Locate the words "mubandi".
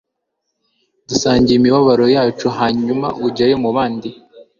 3.63-4.09